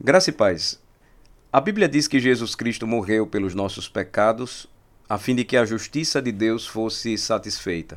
[0.00, 0.82] Graça e paz.
[1.52, 4.66] A Bíblia diz que Jesus Cristo morreu pelos nossos pecados,
[5.08, 7.96] a fim de que a justiça de Deus fosse satisfeita.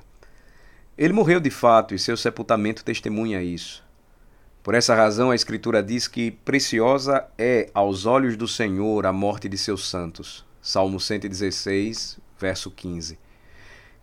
[0.96, 3.84] Ele morreu de fato e seu sepultamento testemunha isso.
[4.62, 9.50] Por essa razão, a Escritura diz que preciosa é aos olhos do Senhor a morte
[9.50, 10.46] de seus santos.
[10.62, 13.18] Salmo 116, verso 15.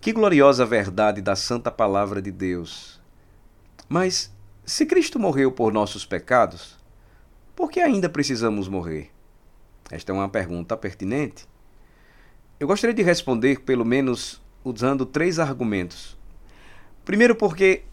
[0.01, 3.01] Que gloriosa verdade da santa palavra de Deus.
[3.89, 4.35] Mas,
[4.65, 6.83] se Cristo morreu por nossos pecados,
[7.55, 9.11] por que ainda precisamos morrer?
[9.91, 11.47] Esta é uma pergunta pertinente.
[12.59, 16.19] Eu gostaria de responder, pelo menos, usando três argumentos.
[17.05, 17.85] Primeiro, porque,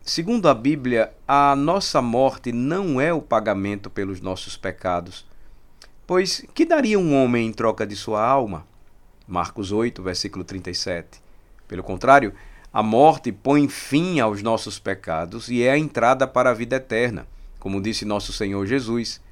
[0.00, 5.26] segundo a Bíblia, a nossa morte não é o pagamento pelos nossos pecados.
[6.06, 8.66] Pois que daria um homem em troca de sua alma?
[9.26, 11.20] Marcos 8, versículo 37.
[11.68, 12.32] Pelo contrário,
[12.72, 17.26] a morte põe fim aos nossos pecados e é a entrada para a vida eterna
[17.64, 19.22] como disse nosso Senhor Jesus.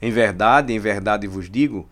[0.00, 1.86] Em verdade, em verdade vos digo: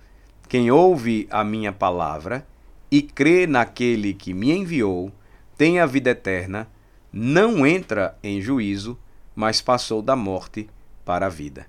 [0.48, 2.46] quem ouve a minha palavra
[2.90, 5.12] e crê naquele que me enviou,
[5.58, 6.66] tem a vida eterna,
[7.12, 8.98] não entra em juízo,
[9.36, 10.70] mas passou da morte
[11.04, 11.66] para a vida.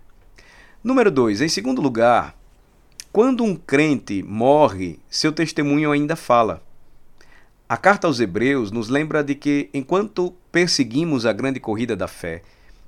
[0.81, 1.41] Número 2.
[1.41, 2.37] Em segundo lugar,
[3.11, 6.63] quando um crente morre, seu testemunho ainda fala.
[7.67, 12.43] A carta aos Hebreus nos lembra de que, enquanto perseguimos a grande corrida da fé,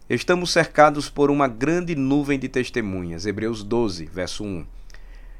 [0.09, 3.25] Estamos cercados por uma grande nuvem de testemunhas.
[3.25, 4.65] Hebreus 12, verso 1.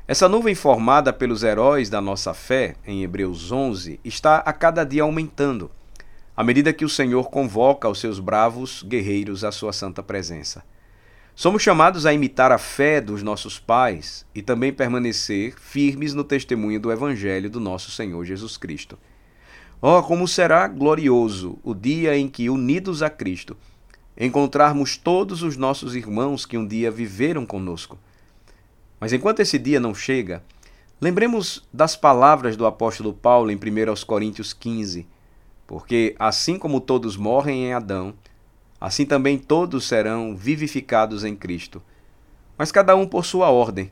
[0.05, 5.03] Essa nuvem formada pelos heróis da nossa fé, em Hebreus 11, está a cada dia
[5.03, 5.71] aumentando,
[6.35, 10.65] à medida que o Senhor convoca os seus bravos guerreiros à sua santa presença.
[11.33, 16.77] Somos chamados a imitar a fé dos nossos pais e também permanecer firmes no testemunho
[16.77, 18.99] do Evangelho do nosso Senhor Jesus Cristo.
[19.81, 23.55] Oh, como será glorioso o dia em que, unidos a Cristo,
[24.17, 27.97] encontrarmos todos os nossos irmãos que um dia viveram conosco.
[28.99, 30.43] Mas enquanto esse dia não chega,
[30.99, 35.05] lembremos das palavras do apóstolo Paulo em 1 Coríntios 15,
[35.67, 38.15] porque assim como todos morrem em Adão,
[38.81, 41.81] assim também todos serão vivificados em Cristo.
[42.57, 43.91] Mas cada um por sua ordem.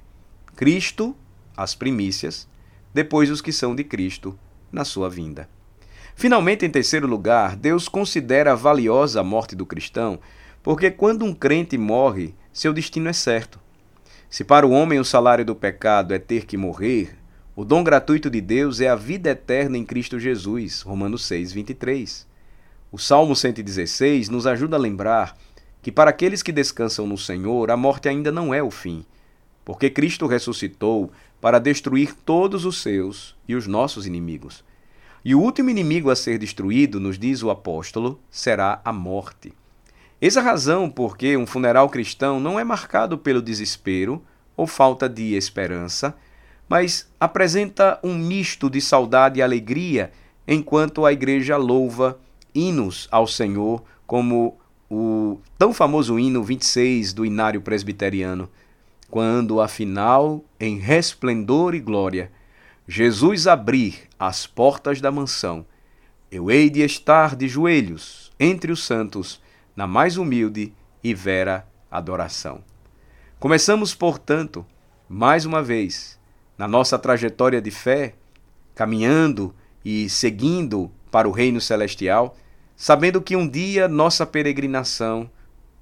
[0.56, 1.16] Cristo,
[1.56, 2.47] as primícias,
[2.94, 4.38] depois os que são de Cristo,
[4.72, 5.47] na sua vinda.
[6.16, 10.18] Finalmente, em terceiro lugar, Deus considera valiosa a morte do cristão,
[10.64, 13.59] porque quando um crente morre, seu destino é certo.
[14.30, 17.18] Se para o homem o salário do pecado é ter que morrer,
[17.53, 20.81] o dom gratuito de Deus é a vida eterna em Cristo Jesus.
[20.81, 22.26] Romanos 6, 23.
[22.92, 25.38] O Salmo 116 nos ajuda a lembrar
[25.82, 29.06] que para aqueles que descansam no Senhor, a morte ainda não é o fim,
[29.64, 34.64] porque Cristo ressuscitou para destruir todos os seus e os nossos inimigos.
[35.25, 39.52] E o último inimigo a ser destruído, nos diz o apóstolo, será a morte.
[40.22, 44.22] Eis a razão por que um funeral cristão não é marcado pelo desespero
[44.56, 46.16] ou falta de esperança,
[46.69, 50.12] mas apresenta um misto de saudade e alegria
[50.47, 52.19] enquanto a igreja louva
[52.53, 54.56] hinos ao Senhor, como
[54.90, 58.47] o tão famoso hino 26 do Inário Presbiteriano,
[59.09, 62.31] quando afinal, em resplendor e glória,
[62.88, 65.66] Jesus abrir as portas da mansão,
[66.31, 69.41] eu hei de estar de joelhos entre os santos,
[69.75, 70.72] na mais humilde
[71.03, 72.63] e vera adoração.
[73.40, 74.63] Começamos, portanto,
[75.09, 76.19] mais uma vez,
[76.57, 78.13] na nossa trajetória de fé,
[78.75, 79.53] caminhando
[79.84, 82.38] e seguindo para o reino celestial,
[82.75, 85.28] sabendo que um dia nossa peregrinação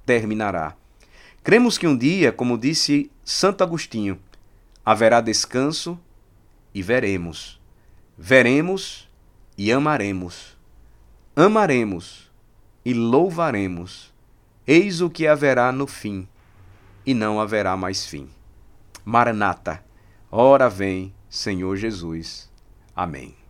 [0.06, 0.74] terminará.
[1.44, 4.18] Cremos que um dia, como disse Santo Agostinho,
[4.86, 6.00] haverá descanso
[6.74, 7.62] e veremos.
[8.18, 9.10] Veremos
[9.58, 10.58] e amaremos.
[11.36, 12.32] Amaremos
[12.86, 14.14] e louvaremos.
[14.66, 16.28] Eis o que haverá no fim,
[17.06, 18.30] e não haverá mais fim.
[19.04, 19.84] Maranata,
[20.32, 22.50] ora vem, Senhor Jesus.
[22.96, 23.43] Amém.